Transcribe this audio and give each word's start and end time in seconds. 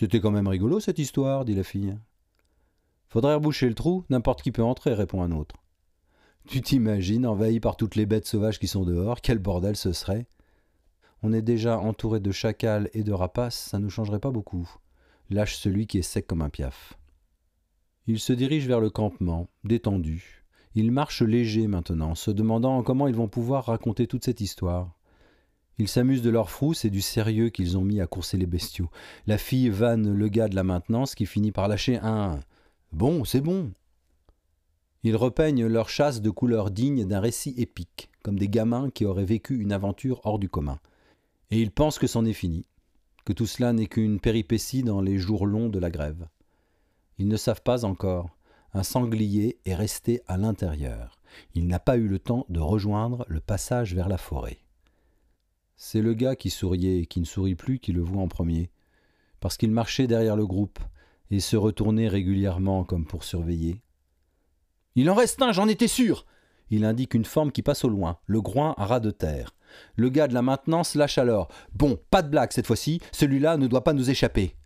C'était 0.00 0.20
quand 0.20 0.30
même 0.30 0.48
rigolo 0.48 0.80
cette 0.80 0.98
histoire, 0.98 1.44
dit 1.44 1.54
la 1.54 1.62
fille. 1.62 1.94
Faudrait 3.10 3.34
reboucher 3.34 3.68
le 3.68 3.74
trou, 3.74 4.06
n'importe 4.08 4.40
qui 4.40 4.50
peut 4.50 4.62
entrer, 4.62 4.94
répond 4.94 5.20
un 5.20 5.30
autre. 5.30 5.56
Tu 6.48 6.62
t'imagines, 6.62 7.26
envahi 7.26 7.60
par 7.60 7.76
toutes 7.76 7.96
les 7.96 8.06
bêtes 8.06 8.24
sauvages 8.24 8.58
qui 8.58 8.66
sont 8.66 8.86
dehors, 8.86 9.20
quel 9.20 9.38
bordel 9.38 9.76
ce 9.76 9.92
serait? 9.92 10.26
On 11.22 11.34
est 11.34 11.42
déjà 11.42 11.78
entouré 11.78 12.18
de 12.18 12.32
chacals 12.32 12.88
et 12.94 13.04
de 13.04 13.12
rapaces, 13.12 13.58
ça 13.58 13.78
ne 13.78 13.90
changerait 13.90 14.20
pas 14.20 14.30
beaucoup. 14.30 14.66
Lâche 15.28 15.56
celui 15.56 15.86
qui 15.86 15.98
est 15.98 16.02
sec 16.02 16.26
comme 16.26 16.40
un 16.40 16.48
piaf. 16.48 16.94
Il 18.06 18.20
se 18.20 18.32
dirige 18.32 18.66
vers 18.66 18.80
le 18.80 18.88
campement, 18.88 19.50
détendu. 19.64 20.46
Il 20.74 20.92
marche 20.92 21.20
léger 21.20 21.66
maintenant, 21.66 22.14
se 22.14 22.30
demandant 22.30 22.82
comment 22.82 23.06
ils 23.06 23.14
vont 23.14 23.28
pouvoir 23.28 23.66
raconter 23.66 24.06
toute 24.06 24.24
cette 24.24 24.40
histoire. 24.40 24.96
Ils 25.80 25.88
s'amusent 25.88 26.20
de 26.20 26.28
leur 26.28 26.50
frousse 26.50 26.84
et 26.84 26.90
du 26.90 27.00
sérieux 27.00 27.48
qu'ils 27.48 27.78
ont 27.78 27.84
mis 27.84 28.02
à 28.02 28.06
courser 28.06 28.36
les 28.36 28.44
bestiaux. 28.44 28.90
La 29.26 29.38
fille 29.38 29.70
vanne 29.70 30.12
le 30.12 30.28
gars 30.28 30.48
de 30.48 30.54
la 30.54 30.62
maintenance 30.62 31.14
qui 31.14 31.24
finit 31.24 31.52
par 31.52 31.68
lâcher 31.68 31.96
un 32.02 32.38
Bon, 32.92 33.24
c'est 33.24 33.40
bon. 33.40 33.72
Ils 35.04 35.16
repeignent 35.16 35.64
leur 35.64 35.88
chasse 35.88 36.20
de 36.20 36.28
couleurs 36.28 36.70
dignes 36.70 37.06
d'un 37.06 37.20
récit 37.20 37.54
épique, 37.56 38.10
comme 38.22 38.38
des 38.38 38.50
gamins 38.50 38.90
qui 38.90 39.06
auraient 39.06 39.24
vécu 39.24 39.58
une 39.58 39.72
aventure 39.72 40.20
hors 40.24 40.38
du 40.38 40.50
commun. 40.50 40.78
Et 41.50 41.62
ils 41.62 41.70
pensent 41.70 41.98
que 41.98 42.06
c'en 42.06 42.26
est 42.26 42.34
fini, 42.34 42.66
que 43.24 43.32
tout 43.32 43.46
cela 43.46 43.72
n'est 43.72 43.86
qu'une 43.86 44.20
péripétie 44.20 44.82
dans 44.82 45.00
les 45.00 45.16
jours 45.16 45.46
longs 45.46 45.70
de 45.70 45.78
la 45.78 45.90
grève. 45.90 46.28
Ils 47.16 47.26
ne 47.26 47.38
savent 47.38 47.62
pas 47.62 47.86
encore. 47.86 48.28
Un 48.74 48.82
sanglier 48.82 49.58
est 49.64 49.74
resté 49.74 50.20
à 50.26 50.36
l'intérieur. 50.36 51.22
Il 51.54 51.68
n'a 51.68 51.78
pas 51.78 51.96
eu 51.96 52.06
le 52.06 52.18
temps 52.18 52.44
de 52.50 52.60
rejoindre 52.60 53.24
le 53.28 53.40
passage 53.40 53.94
vers 53.94 54.10
la 54.10 54.18
forêt. 54.18 54.58
C'est 55.82 56.02
le 56.02 56.12
gars 56.12 56.36
qui 56.36 56.50
souriait 56.50 56.98
et 56.98 57.06
qui 57.06 57.20
ne 57.20 57.24
sourit 57.24 57.54
plus 57.54 57.78
qui 57.78 57.92
le 57.92 58.02
voit 58.02 58.20
en 58.20 58.28
premier, 58.28 58.70
parce 59.40 59.56
qu'il 59.56 59.70
marchait 59.70 60.06
derrière 60.06 60.36
le 60.36 60.46
groupe, 60.46 60.78
et 61.30 61.40
se 61.40 61.56
retournait 61.56 62.06
régulièrement 62.06 62.84
comme 62.84 63.06
pour 63.06 63.24
surveiller. 63.24 63.80
Il 64.94 65.08
en 65.08 65.14
reste 65.14 65.40
un, 65.40 65.52
j'en 65.52 65.68
étais 65.68 65.88
sûr 65.88 66.26
Il 66.68 66.84
indique 66.84 67.14
une 67.14 67.24
forme 67.24 67.50
qui 67.50 67.62
passe 67.62 67.82
au 67.82 67.88
loin, 67.88 68.18
le 68.26 68.42
groin 68.42 68.74
à 68.76 68.84
ras 68.84 69.00
de 69.00 69.10
terre. 69.10 69.54
Le 69.96 70.10
gars 70.10 70.28
de 70.28 70.34
la 70.34 70.42
maintenance 70.42 70.94
lâche 70.96 71.16
alors. 71.16 71.48
Bon, 71.72 71.98
pas 72.10 72.20
de 72.20 72.28
blague 72.28 72.52
cette 72.52 72.66
fois-ci, 72.66 73.00
celui-là 73.10 73.56
ne 73.56 73.66
doit 73.66 73.82
pas 73.82 73.94
nous 73.94 74.10
échapper. 74.10 74.56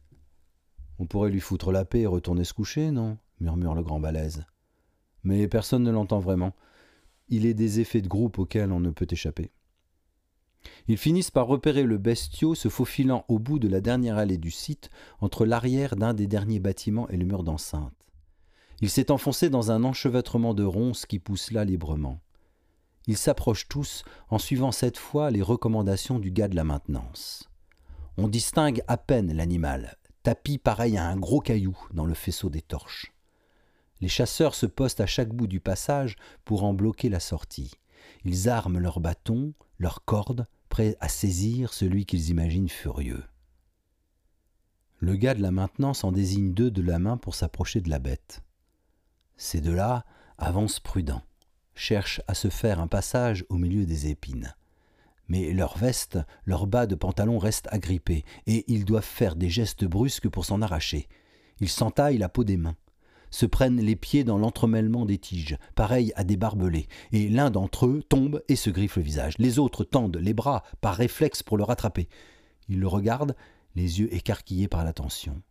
On 0.98 1.06
pourrait 1.06 1.30
lui 1.30 1.40
foutre 1.40 1.70
la 1.70 1.84
paix 1.84 2.00
et 2.00 2.06
retourner 2.06 2.42
se 2.42 2.54
coucher, 2.54 2.90
non? 2.90 3.18
murmure 3.38 3.76
le 3.76 3.84
grand 3.84 4.00
balèze. 4.00 4.46
Mais 5.22 5.46
personne 5.46 5.84
ne 5.84 5.92
l'entend 5.92 6.18
vraiment. 6.18 6.56
Il 7.28 7.46
est 7.46 7.54
des 7.54 7.78
effets 7.78 8.02
de 8.02 8.08
groupe 8.08 8.40
auxquels 8.40 8.72
on 8.72 8.80
ne 8.80 8.90
peut 8.90 9.06
échapper. 9.08 9.52
Ils 10.86 10.98
finissent 10.98 11.30
par 11.30 11.46
repérer 11.46 11.84
le 11.84 11.96
bestiau 11.96 12.54
se 12.54 12.68
faufilant 12.68 13.24
au 13.28 13.38
bout 13.38 13.58
de 13.58 13.68
la 13.68 13.80
dernière 13.80 14.18
allée 14.18 14.36
du 14.36 14.50
site, 14.50 14.90
entre 15.20 15.46
l'arrière 15.46 15.96
d'un 15.96 16.12
des 16.12 16.26
derniers 16.26 16.60
bâtiments 16.60 17.08
et 17.08 17.16
le 17.16 17.24
mur 17.24 17.42
d'enceinte. 17.42 17.94
Il 18.80 18.90
s'est 18.90 19.10
enfoncé 19.10 19.48
dans 19.48 19.70
un 19.70 19.82
enchevêtrement 19.84 20.52
de 20.52 20.64
ronces 20.64 21.06
qui 21.06 21.18
poussent 21.18 21.52
là 21.52 21.64
librement. 21.64 22.20
Ils 23.06 23.16
s'approchent 23.16 23.68
tous 23.68 24.04
en 24.28 24.38
suivant 24.38 24.72
cette 24.72 24.98
fois 24.98 25.30
les 25.30 25.42
recommandations 25.42 26.18
du 26.18 26.30
gars 26.30 26.48
de 26.48 26.56
la 26.56 26.64
maintenance. 26.64 27.48
On 28.16 28.28
distingue 28.28 28.82
à 28.86 28.96
peine 28.96 29.32
l'animal, 29.32 29.96
tapis 30.22 30.58
pareil 30.58 30.96
à 30.96 31.06
un 31.06 31.16
gros 31.16 31.40
caillou 31.40 31.76
dans 31.92 32.04
le 32.04 32.14
faisceau 32.14 32.50
des 32.50 32.62
torches. 32.62 33.12
Les 34.00 34.08
chasseurs 34.08 34.54
se 34.54 34.66
postent 34.66 35.00
à 35.00 35.06
chaque 35.06 35.32
bout 35.32 35.46
du 35.46 35.60
passage 35.60 36.16
pour 36.44 36.64
en 36.64 36.74
bloquer 36.74 37.08
la 37.08 37.20
sortie. 37.20 37.72
Ils 38.24 38.48
arment 38.48 38.78
leurs 38.78 39.00
bâtons, 39.00 39.54
leurs 39.78 40.04
cordes, 40.04 40.46
à 41.00 41.08
saisir 41.08 41.72
celui 41.72 42.04
qu'ils 42.06 42.30
imaginent 42.30 42.68
furieux. 42.68 43.24
Le 44.98 45.16
gars 45.16 45.34
de 45.34 45.42
la 45.42 45.50
maintenance 45.50 46.04
en 46.04 46.12
désigne 46.12 46.52
deux 46.52 46.70
de 46.70 46.82
la 46.82 46.98
main 46.98 47.16
pour 47.16 47.34
s'approcher 47.34 47.80
de 47.80 47.90
la 47.90 47.98
bête. 47.98 48.42
Ces 49.36 49.60
deux-là 49.60 50.04
avancent 50.38 50.80
prudents, 50.80 51.22
cherchent 51.74 52.22
à 52.26 52.34
se 52.34 52.48
faire 52.48 52.80
un 52.80 52.86
passage 52.86 53.44
au 53.48 53.56
milieu 53.56 53.86
des 53.86 54.08
épines. 54.08 54.54
Mais 55.28 55.52
leurs 55.52 55.78
vestes, 55.78 56.18
leurs 56.44 56.66
bas 56.66 56.86
de 56.86 56.94
pantalon 56.94 57.38
restent 57.38 57.68
agrippés, 57.70 58.24
et 58.46 58.64
ils 58.66 58.84
doivent 58.84 59.04
faire 59.04 59.36
des 59.36 59.48
gestes 59.48 59.84
brusques 59.84 60.28
pour 60.28 60.44
s'en 60.44 60.60
arracher. 60.60 61.08
Ils 61.60 61.68
s'entaillent 61.68 62.18
la 62.18 62.28
peau 62.28 62.44
des 62.44 62.56
mains, 62.56 62.76
se 63.34 63.46
prennent 63.46 63.80
les 63.80 63.96
pieds 63.96 64.22
dans 64.22 64.38
l'entremêlement 64.38 65.04
des 65.04 65.18
tiges, 65.18 65.58
pareils 65.74 66.12
à 66.14 66.22
des 66.22 66.36
barbelés, 66.36 66.86
et 67.10 67.28
l'un 67.28 67.50
d'entre 67.50 67.86
eux 67.86 68.00
tombe 68.08 68.44
et 68.46 68.54
se 68.54 68.70
griffe 68.70 68.94
le 68.94 69.02
visage. 69.02 69.34
Les 69.38 69.58
autres 69.58 69.82
tendent 69.82 70.18
les 70.18 70.34
bras 70.34 70.62
par 70.80 70.94
réflexe 70.94 71.42
pour 71.42 71.56
le 71.56 71.64
rattraper. 71.64 72.08
Ils 72.68 72.78
le 72.78 72.86
regardent, 72.86 73.34
les 73.74 73.98
yeux 73.98 74.14
écarquillés 74.14 74.68
par 74.68 74.84
l'attention. 74.84 75.42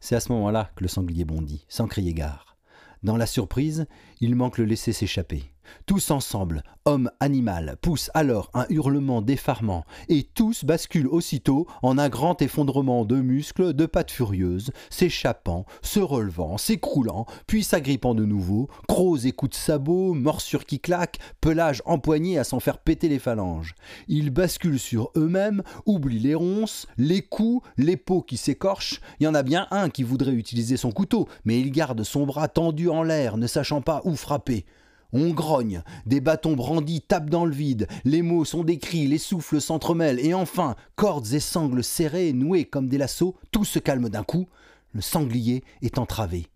C'est 0.00 0.16
à 0.16 0.20
ce 0.20 0.30
moment-là 0.32 0.70
que 0.76 0.84
le 0.84 0.88
sanglier 0.88 1.24
bondit, 1.24 1.64
sans 1.70 1.86
crier 1.86 2.12
gare. 2.12 2.58
Dans 3.02 3.16
la 3.16 3.26
surprise, 3.26 3.86
il 4.20 4.36
manque 4.36 4.58
le 4.58 4.66
laisser 4.66 4.92
s'échapper. 4.92 5.44
Tous 5.86 6.10
ensemble, 6.10 6.62
homme, 6.84 7.10
animal, 7.20 7.76
poussent 7.80 8.10
alors 8.14 8.50
un 8.54 8.66
hurlement 8.70 9.22
d'effarement, 9.22 9.84
et 10.08 10.22
tous 10.22 10.64
basculent 10.64 11.08
aussitôt 11.08 11.66
en 11.82 11.98
un 11.98 12.08
grand 12.08 12.40
effondrement 12.42 13.04
de 13.04 13.16
muscles, 13.16 13.72
de 13.72 13.86
pattes 13.86 14.10
furieuses, 14.10 14.70
s'échappant, 14.90 15.66
se 15.82 16.00
relevant, 16.00 16.58
s'écroulant, 16.58 17.26
puis 17.46 17.64
s'agrippant 17.64 18.14
de 18.14 18.24
nouveau, 18.24 18.68
crocs 18.88 19.24
et 19.24 19.32
coups 19.32 19.50
de 19.50 19.56
sabot, 19.56 20.14
morsures 20.14 20.64
qui 20.64 20.80
claquent, 20.80 21.18
pelage 21.40 21.82
empoigné 21.86 22.38
à 22.38 22.44
s'en 22.44 22.60
faire 22.60 22.78
péter 22.78 23.08
les 23.08 23.18
phalanges. 23.18 23.74
Ils 24.08 24.30
basculent 24.30 24.78
sur 24.78 25.10
eux-mêmes, 25.16 25.62
oublient 25.86 26.18
les 26.18 26.34
ronces, 26.34 26.86
les 26.96 27.22
coups, 27.22 27.66
les 27.76 27.96
peaux 27.96 28.22
qui 28.22 28.36
s'écorchent. 28.36 29.00
Il 29.20 29.24
y 29.24 29.28
en 29.28 29.34
a 29.34 29.42
bien 29.42 29.66
un 29.70 29.90
qui 29.90 30.02
voudrait 30.02 30.32
utiliser 30.32 30.76
son 30.76 30.92
couteau, 30.92 31.28
mais 31.44 31.60
il 31.60 31.70
garde 31.70 32.02
son 32.02 32.26
bras 32.26 32.48
tendu 32.48 32.88
en 32.88 33.02
l'air, 33.02 33.36
ne 33.36 33.46
sachant 33.46 33.80
pas 33.80 34.00
où 34.04 34.16
frapper. 34.16 34.64
On 35.12 35.30
grogne, 35.30 35.82
des 36.04 36.20
bâtons 36.20 36.54
brandis 36.54 37.00
tapent 37.00 37.30
dans 37.30 37.44
le 37.44 37.54
vide, 37.54 37.86
les 38.04 38.22
mots 38.22 38.44
sont 38.44 38.64
des 38.64 38.78
cris, 38.78 39.06
les 39.06 39.18
souffles 39.18 39.60
s'entremêlent, 39.60 40.20
et 40.20 40.34
enfin, 40.34 40.76
cordes 40.94 41.32
et 41.32 41.40
sangles 41.40 41.84
serrées, 41.84 42.32
nouées 42.32 42.64
comme 42.64 42.88
des 42.88 42.98
lassos, 42.98 43.36
tout 43.52 43.64
se 43.64 43.78
calme 43.78 44.08
d'un 44.08 44.24
coup, 44.24 44.46
le 44.92 45.00
sanglier 45.00 45.62
est 45.82 45.98
entravé. 45.98 46.48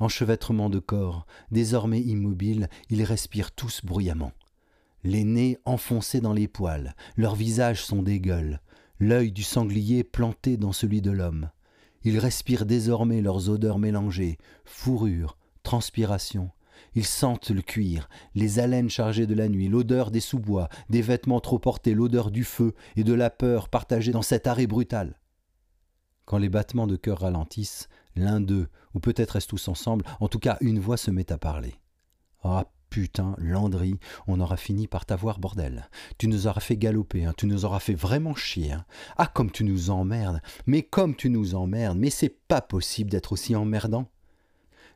Enchevêtrement 0.00 0.70
de 0.70 0.78
corps, 0.78 1.26
désormais 1.50 2.00
immobiles, 2.00 2.68
ils 2.90 3.02
respirent 3.02 3.52
tous 3.52 3.84
bruyamment. 3.84 4.32
Les 5.04 5.24
nez 5.24 5.58
enfoncés 5.64 6.20
dans 6.20 6.32
les 6.32 6.48
poils, 6.48 6.94
leurs 7.16 7.34
visages 7.34 7.84
sont 7.84 8.02
des 8.02 8.20
gueules, 8.20 8.60
l'œil 9.00 9.32
du 9.32 9.42
sanglier 9.42 10.04
planté 10.04 10.56
dans 10.56 10.72
celui 10.72 11.00
de 11.00 11.10
l'homme. 11.10 11.50
Ils 12.04 12.18
respirent 12.18 12.66
désormais 12.66 13.20
leurs 13.20 13.48
odeurs 13.48 13.78
mélangées, 13.78 14.38
fourrure, 14.64 15.36
transpiration. 15.68 16.50
Ils 16.94 17.04
sentent 17.04 17.50
le 17.50 17.60
cuir, 17.60 18.08
les 18.34 18.58
haleines 18.58 18.88
chargées 18.88 19.26
de 19.26 19.34
la 19.34 19.50
nuit, 19.50 19.68
l'odeur 19.68 20.10
des 20.10 20.20
sous-bois, 20.20 20.70
des 20.88 21.02
vêtements 21.02 21.40
trop 21.40 21.58
portés, 21.58 21.92
l'odeur 21.92 22.30
du 22.30 22.42
feu 22.42 22.72
et 22.96 23.04
de 23.04 23.12
la 23.12 23.28
peur 23.28 23.68
partagée 23.68 24.10
dans 24.10 24.22
cet 24.22 24.46
arrêt 24.46 24.66
brutal. 24.66 25.20
Quand 26.24 26.38
les 26.38 26.48
battements 26.48 26.86
de 26.86 26.96
cœur 26.96 27.20
ralentissent, 27.20 27.90
l'un 28.16 28.40
d'eux, 28.40 28.68
ou 28.94 29.00
peut-être 29.00 29.36
est-ce 29.36 29.46
tous 29.46 29.68
ensemble, 29.68 30.06
en 30.20 30.28
tout 30.28 30.38
cas 30.38 30.56
une 30.62 30.78
voix 30.78 30.96
se 30.96 31.10
met 31.10 31.30
à 31.30 31.36
parler. 31.36 31.74
Ah 32.42 32.64
putain, 32.88 33.36
Landry, 33.36 34.00
on 34.26 34.40
aura 34.40 34.56
fini 34.56 34.86
par 34.86 35.04
t'avoir 35.04 35.38
bordel. 35.38 35.90
Tu 36.16 36.28
nous 36.28 36.46
auras 36.46 36.62
fait 36.62 36.78
galoper, 36.78 37.26
hein, 37.26 37.34
tu 37.36 37.46
nous 37.46 37.66
auras 37.66 37.80
fait 37.80 37.92
vraiment 37.92 38.34
chier. 38.34 38.72
Hein. 38.72 38.86
Ah 39.18 39.26
comme 39.26 39.50
tu 39.50 39.64
nous 39.64 39.90
emmerdes, 39.90 40.40
mais 40.64 40.82
comme 40.82 41.14
tu 41.14 41.28
nous 41.28 41.54
emmerdes, 41.54 41.98
mais 41.98 42.08
c'est 42.08 42.34
pas 42.48 42.62
possible 42.62 43.10
d'être 43.10 43.32
aussi 43.32 43.54
emmerdant. 43.54 44.10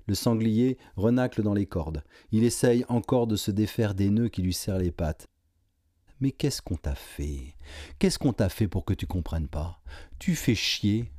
Le 0.06 0.14
sanglier 0.14 0.78
renacle 0.96 1.42
dans 1.42 1.54
les 1.54 1.66
cordes. 1.66 2.02
Il 2.32 2.44
essaye 2.44 2.84
encore 2.88 3.26
de 3.26 3.36
se 3.36 3.50
défaire 3.50 3.94
des 3.94 4.10
nœuds 4.10 4.28
qui 4.28 4.42
lui 4.42 4.54
serrent 4.54 4.78
les 4.78 4.90
pattes. 4.90 5.28
Mais 6.20 6.30
qu'est-ce 6.30 6.62
qu'on 6.62 6.76
t'a 6.76 6.94
fait? 6.94 7.56
Qu'est-ce 7.98 8.18
qu'on 8.18 8.32
t'a 8.32 8.48
fait 8.48 8.68
pour 8.68 8.84
que 8.84 8.94
tu 8.94 9.06
comprennes 9.06 9.49
pas? 9.49 9.81
Tu 10.19 10.34
fais 10.34 10.54
chier. 10.54 11.10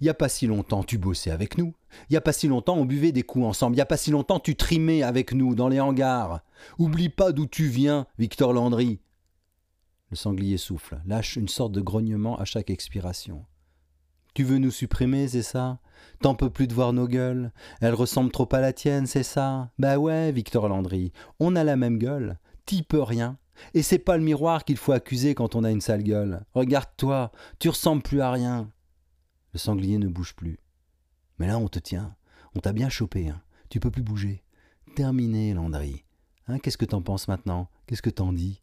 Il 0.00 0.06
y 0.06 0.10
a 0.10 0.14
pas 0.14 0.28
si 0.28 0.46
longtemps 0.46 0.82
tu 0.82 0.98
bossais 0.98 1.30
avec 1.30 1.58
nous. 1.58 1.74
Il 2.10 2.14
y 2.14 2.16
a 2.16 2.20
pas 2.20 2.32
si 2.32 2.48
longtemps 2.48 2.76
on 2.76 2.84
buvait 2.84 3.12
des 3.12 3.22
coups 3.22 3.46
ensemble. 3.46 3.76
Il 3.76 3.78
y 3.78 3.82
a 3.82 3.86
pas 3.86 3.96
si 3.96 4.10
longtemps 4.10 4.40
tu 4.40 4.56
trimais 4.56 5.02
avec 5.02 5.32
nous 5.32 5.54
dans 5.54 5.68
les 5.68 5.80
hangars. 5.80 6.42
Oublie 6.78 7.08
pas 7.08 7.32
d'où 7.32 7.46
tu 7.46 7.68
viens, 7.68 8.06
Victor 8.18 8.52
Landry. 8.52 9.00
Le 10.10 10.16
sanglier 10.16 10.56
souffle, 10.56 11.00
lâche 11.06 11.36
une 11.36 11.48
sorte 11.48 11.72
de 11.72 11.80
grognement 11.80 12.38
à 12.38 12.44
chaque 12.44 12.70
expiration. 12.70 13.44
Tu 14.34 14.42
veux 14.42 14.58
nous 14.58 14.70
supprimer, 14.70 15.28
c'est 15.28 15.42
ça? 15.42 15.80
T'en 16.20 16.34
peux 16.34 16.50
plus 16.50 16.66
de 16.66 16.74
voir 16.74 16.92
nos 16.92 17.06
gueules 17.06 17.52
Elles 17.80 17.94
ressemblent 17.94 18.32
trop 18.32 18.48
à 18.52 18.60
la 18.60 18.72
tienne, 18.72 19.06
c'est 19.06 19.22
ça? 19.22 19.70
Bah 19.78 19.98
ouais, 19.98 20.32
Victor 20.32 20.68
Landry, 20.68 21.12
on 21.40 21.56
a 21.56 21.64
la 21.64 21.76
même 21.76 21.98
gueule. 21.98 22.38
T'y 22.66 22.82
peux 22.82 23.02
rien. 23.02 23.38
Et 23.74 23.82
c'est 23.82 23.98
pas 23.98 24.16
le 24.16 24.22
miroir 24.22 24.64
qu'il 24.64 24.76
faut 24.76 24.92
accuser 24.92 25.34
quand 25.34 25.54
on 25.54 25.64
a 25.64 25.70
une 25.70 25.80
sale 25.80 26.02
gueule. 26.02 26.44
Regarde-toi, 26.54 27.32
tu 27.58 27.68
ressembles 27.68 28.02
plus 28.02 28.20
à 28.20 28.30
rien. 28.30 28.70
Le 29.52 29.58
sanglier 29.58 29.98
ne 29.98 30.08
bouge 30.08 30.34
plus. 30.34 30.58
Mais 31.38 31.46
là, 31.46 31.58
on 31.58 31.68
te 31.68 31.78
tient. 31.78 32.14
On 32.54 32.60
t'a 32.60 32.72
bien 32.72 32.88
chopé, 32.88 33.28
hein. 33.28 33.40
Tu 33.70 33.80
peux 33.80 33.90
plus 33.90 34.02
bouger. 34.02 34.42
Terminé, 34.96 35.52
Landry. 35.54 36.04
Hein, 36.46 36.58
qu'est-ce 36.58 36.78
que 36.78 36.84
t'en 36.84 37.02
penses 37.02 37.28
maintenant? 37.28 37.68
Qu'est-ce 37.86 38.02
que 38.02 38.10
t'en 38.10 38.32
dis? 38.32 38.62